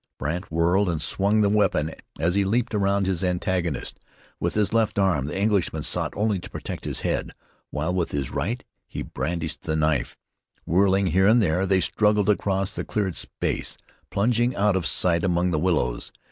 Brandt 0.17 0.49
whirled 0.51 0.89
and 0.89 0.99
swung 0.99 1.41
the 1.41 1.47
weapon 1.49 1.91
as 2.19 2.33
he 2.33 2.43
leaped 2.43 2.73
around 2.73 3.05
his 3.05 3.23
antagonist. 3.23 3.99
With 4.39 4.55
his 4.55 4.73
left 4.73 4.97
arm 4.97 5.25
the 5.25 5.37
Englishman 5.37 5.83
sought 5.83 6.11
only 6.15 6.39
to 6.39 6.49
protect 6.49 6.85
his 6.85 7.01
head, 7.01 7.29
while 7.69 7.93
with 7.93 8.09
his 8.11 8.31
right 8.31 8.63
he 8.87 9.03
brandished 9.03 9.61
the 9.61 9.75
knife. 9.75 10.17
Whirling 10.65 11.05
here 11.05 11.27
and 11.27 11.39
there 11.39 11.67
they 11.67 11.81
struggled 11.81 12.29
across 12.29 12.71
the 12.73 12.83
cleared 12.83 13.15
space, 13.15 13.77
plunging 14.09 14.55
out 14.55 14.75
of 14.75 14.87
sight 14.87 15.23
among 15.23 15.51
the 15.51 15.59
willows. 15.59 16.11